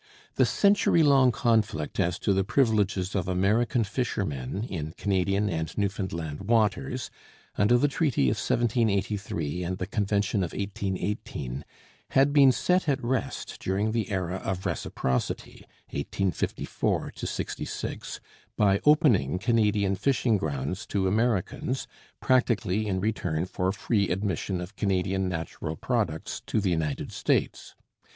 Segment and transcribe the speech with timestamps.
[0.33, 6.39] The century long conflict as to the privileges of American fishermen in Canadian and Newfoundland
[6.47, 7.11] waters,
[7.55, 11.63] under the Treaty of 1783 and the Convention of 1818,
[12.17, 18.19] had been set at rest during the era of Reciprocity (1854 66)
[18.57, 21.85] by opening Canadian fishing grounds to Americans,
[22.19, 27.75] practically in return for free admission of Canadian natural products to the United States.